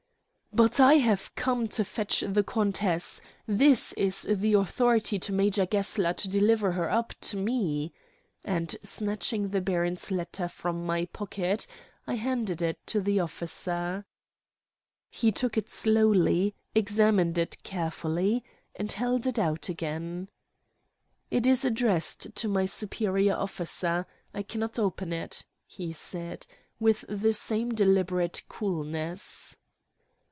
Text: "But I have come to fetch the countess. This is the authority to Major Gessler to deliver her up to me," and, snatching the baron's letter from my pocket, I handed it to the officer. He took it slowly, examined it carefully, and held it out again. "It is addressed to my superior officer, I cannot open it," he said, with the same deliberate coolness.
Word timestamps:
"But 0.53 0.81
I 0.81 0.95
have 0.95 1.33
come 1.35 1.65
to 1.67 1.85
fetch 1.85 2.25
the 2.27 2.43
countess. 2.43 3.21
This 3.47 3.93
is 3.93 4.27
the 4.29 4.55
authority 4.55 5.17
to 5.17 5.31
Major 5.31 5.65
Gessler 5.65 6.11
to 6.17 6.27
deliver 6.27 6.73
her 6.73 6.91
up 6.91 7.13
to 7.21 7.37
me," 7.37 7.93
and, 8.43 8.75
snatching 8.83 9.47
the 9.47 9.61
baron's 9.61 10.11
letter 10.11 10.49
from 10.49 10.85
my 10.85 11.05
pocket, 11.05 11.67
I 12.05 12.15
handed 12.15 12.61
it 12.61 12.85
to 12.87 12.99
the 12.99 13.21
officer. 13.21 14.05
He 15.09 15.31
took 15.31 15.57
it 15.57 15.69
slowly, 15.69 16.53
examined 16.75 17.37
it 17.37 17.63
carefully, 17.63 18.43
and 18.75 18.91
held 18.91 19.25
it 19.25 19.39
out 19.39 19.69
again. 19.69 20.27
"It 21.31 21.47
is 21.47 21.63
addressed 21.63 22.35
to 22.35 22.49
my 22.49 22.65
superior 22.65 23.35
officer, 23.37 24.05
I 24.33 24.43
cannot 24.43 24.77
open 24.77 25.13
it," 25.13 25.45
he 25.65 25.93
said, 25.93 26.45
with 26.77 27.05
the 27.07 27.31
same 27.31 27.69
deliberate 27.73 28.43
coolness. 28.49 29.55